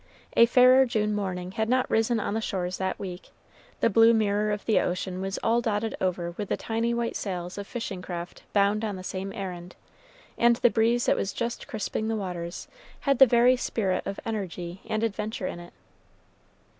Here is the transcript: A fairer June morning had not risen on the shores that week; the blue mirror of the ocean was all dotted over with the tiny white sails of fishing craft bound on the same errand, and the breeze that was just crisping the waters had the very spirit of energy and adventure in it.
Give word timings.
A 0.35 0.47
fairer 0.47 0.87
June 0.87 1.13
morning 1.13 1.51
had 1.51 1.69
not 1.69 1.87
risen 1.87 2.19
on 2.19 2.33
the 2.33 2.41
shores 2.41 2.77
that 2.79 2.97
week; 2.97 3.29
the 3.81 3.89
blue 3.91 4.15
mirror 4.15 4.49
of 4.51 4.65
the 4.65 4.79
ocean 4.79 5.21
was 5.21 5.37
all 5.43 5.61
dotted 5.61 5.93
over 6.01 6.31
with 6.37 6.49
the 6.49 6.57
tiny 6.57 6.91
white 6.91 7.15
sails 7.15 7.55
of 7.55 7.67
fishing 7.67 8.01
craft 8.01 8.41
bound 8.51 8.83
on 8.83 8.95
the 8.95 9.03
same 9.03 9.31
errand, 9.31 9.75
and 10.39 10.55
the 10.55 10.71
breeze 10.71 11.05
that 11.05 11.15
was 11.15 11.31
just 11.31 11.67
crisping 11.67 12.07
the 12.07 12.15
waters 12.15 12.67
had 13.01 13.19
the 13.19 13.27
very 13.27 13.55
spirit 13.55 14.01
of 14.07 14.19
energy 14.25 14.81
and 14.89 15.03
adventure 15.03 15.45
in 15.45 15.59
it. 15.59 15.73